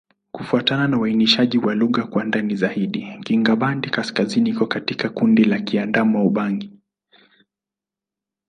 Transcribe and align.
Kufuatana 0.31 0.87
na 0.87 0.99
uainishaji 0.99 1.57
wa 1.57 1.75
lugha 1.75 2.03
kwa 2.03 2.23
ndani 2.23 2.55
zaidi, 2.55 3.17
Kingbandi-Kaskazini 3.23 4.49
iko 4.49 4.65
katika 4.67 5.09
kundi 5.09 5.43
la 5.43 5.57
Kiadamawa-Ubangi. 5.59 6.79